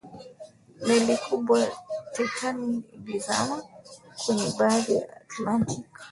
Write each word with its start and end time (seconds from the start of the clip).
meli 0.85 1.15
kubwa 1.25 1.57
ya 1.63 1.71
titanic 2.13 2.93
ilizama 2.93 3.63
kwenye 4.25 4.45
bahari 4.57 4.95
ya 4.95 5.21
atlantic 5.21 5.85